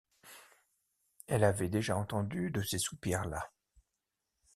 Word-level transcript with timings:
Elle 1.27 1.43
avait 1.43 1.69
déjà 1.69 1.95
entendu 1.95 2.49
de 2.49 2.63
ces 2.63 2.79
soupirs-là. 2.79 3.51